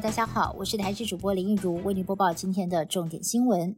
[0.00, 3.76] 大家好，我是台视主播林玉如，为您播报今天的重点新闻。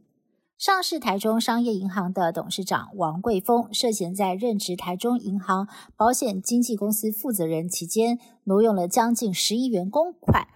[0.57, 10.47] 上市台中商业银行的董事长王贵峰涉嫌在任职台中银行保险经纪公司负责人期间，挪用了将近十亿元公款，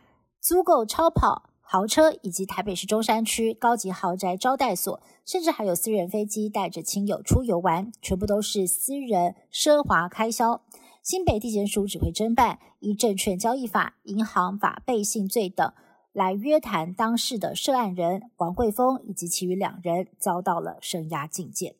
[0.42, 1.44] 租购超跑。
[1.62, 10.62] 豪车以及台北市中山区高级豪宅招待所，甚至还有私人飞机带着亲友出游玩，全部都是私人奢华开销。
[11.02, 15.74] 新北地检署指挥侦办，依证券交易法、银行法背信罪等
[16.14, 21.76] 来约谈当事的涉案人王贵峰以及其余两人，遭到了声押禁见。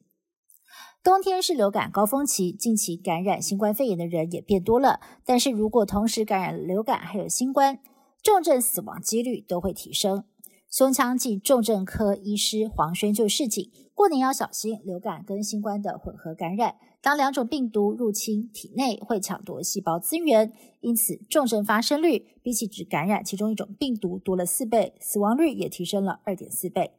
[1.04, 7.80] 冬天是流感高峰期，近期感染新冠肺炎的人也变多了，但是如果同时感染流感还有新冠，
[8.24, 10.24] 重症死亡几率都会提升。
[10.72, 16.76] 胸腔暨重症科医师黄轩就示警，过年要小心流感跟新冠的混合感染。
[17.02, 26.92] 当两种病毒入侵体内，会抢夺细胞资源，因此重症发生率比起只感染其中一种病毒多了四倍，死亡率也提升了二点四倍。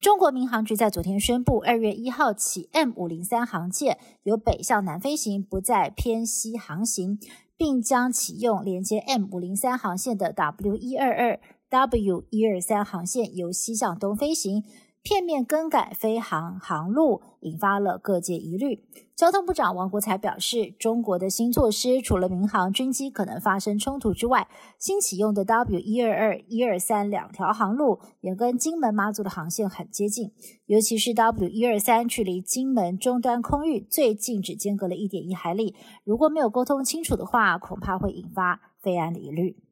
[0.00, 7.20] 中国民航局在昨天宣布，二月一号起，M 五零三航舰由北向南飞行，不再偏西航行。
[7.56, 11.38] 并将启用连接 M 五零三航线的 W 一二二
[11.74, 14.62] W 一二三航线由西向东飞行，
[15.02, 18.84] 片面更改飞航航路，引发了各界疑虑。
[19.16, 24.46] 交通部长王国才表示，中国的新措施除了民航军机可能发生冲突之外，
[24.78, 30.30] 新启用的 W 一二二一二三两条航路也跟金门妈祖的航线很接近，
[30.66, 39.63] 尤其是 W 一二三距离金门终端空域最近只间隔了一点一海里，如果没有沟通清楚的话，恐怕会引发飞安的疑虑。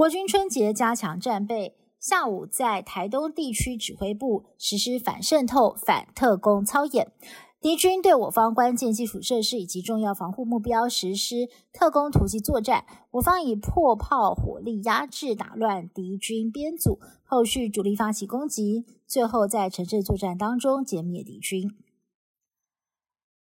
[0.00, 7.12] 国军春节加强战备，下午在台东地区指挥部实施反渗透、反特工操演。
[7.60, 21.70] 敌军对我方关键基础设施以及重要防护目标实施特工突击作战，我方以破炮火力压制打乱敌军编组，后续主力发起攻击，最后在城镇作战当中歼灭敌军。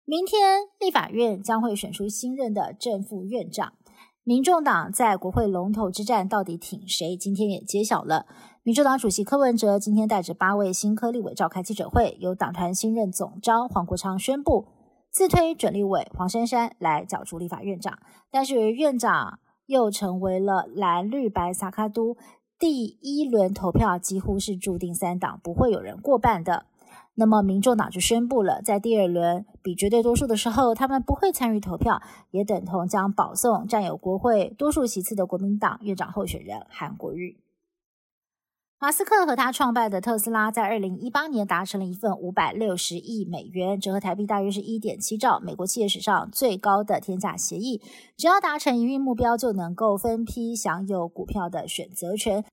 [0.05, 3.73] 明天立法院将会选出新任的正副院长。
[4.27, 7.15] 民众党在国会龙头之战到底挺谁？
[7.15, 8.25] 今天也揭晓了。
[8.63, 14.67] 民众党主席柯文哲今天带着八位新科立委召开记者会，由党团新任总召黄国昌宣布
[15.11, 17.99] 自推准立委黄珊珊来角逐立法院长。
[18.31, 22.17] 但是院长又成为了蓝绿白萨卡都
[22.59, 26.65] 第一轮投票，几乎是注定三党不会有人过半的。
[27.17, 32.03] 那么，民众党就宣布了，在第二轮比绝对多数的时候，他们不会参与投票，
[32.33, 37.39] 也等同将保送占有国会多数席次的国民党院长候选人韩国瑜。
[38.81, 47.81] 马斯克和他创办的特斯拉在二零一八年达成了一份五百六十亿美元，折合台币大约是一点七兆，美国企业史上最高的天价协议。
[48.17, 52.45] 只要达成营运目标，就能够分批享有股票的选择权。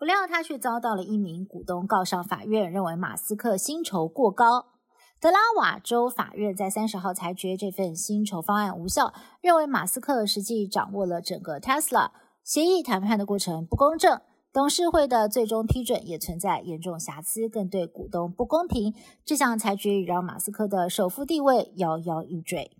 [0.00, 4.64] 不料他却遭到了一名股东告上法院，认为马斯克薪酬过高。
[5.20, 9.12] 德拉瓦州法院在三十号裁决这份薪酬方案无效，
[9.42, 12.12] 认为马斯克实际掌握了整个 Tesla
[12.42, 14.22] 协议谈判的过程不公正，
[14.54, 18.94] 董事会的最终批准也存在严重瑕疵，更对股东不公平。
[19.26, 22.79] 这项裁决让马斯克的首富地位摇摇欲坠。